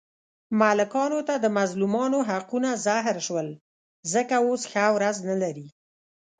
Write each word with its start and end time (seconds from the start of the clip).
ملکانو 0.59 1.19
ته 1.27 1.35
د 1.43 1.45
مظلومانو 1.57 2.19
حقونه 2.29 2.69
زهر 2.85 3.17
شول، 3.27 3.47
ځکه 4.13 4.35
اوس 4.45 4.61
ښه 4.71 4.85
ورځ 4.95 5.15
نه 5.29 5.35
لري. 5.43 5.67